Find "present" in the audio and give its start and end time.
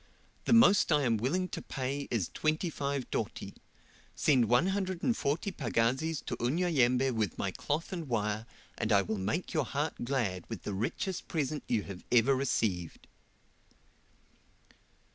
11.27-11.63